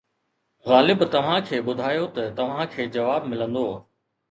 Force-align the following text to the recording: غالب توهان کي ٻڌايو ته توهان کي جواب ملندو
غالب 0.69 1.03
توهان 1.15 1.45
کي 1.49 1.59
ٻڌايو 1.67 2.09
ته 2.17 2.33
توهان 2.41 2.67
کي 2.75 2.91
جواب 2.99 3.31
ملندو 3.31 3.67